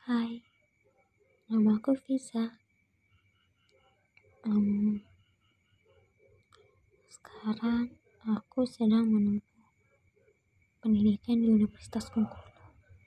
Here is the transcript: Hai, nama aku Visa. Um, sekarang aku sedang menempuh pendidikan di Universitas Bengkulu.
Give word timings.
Hai, 0.00 0.40
nama 1.52 1.76
aku 1.76 1.92
Visa. 2.08 2.56
Um, 4.48 4.96
sekarang 7.12 7.92
aku 8.24 8.64
sedang 8.64 9.12
menempuh 9.12 9.68
pendidikan 10.80 11.36
di 11.44 11.52
Universitas 11.52 12.08
Bengkulu. 12.16 12.49